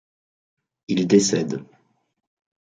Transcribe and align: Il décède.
Il 0.87 1.05
décède. 1.05 1.63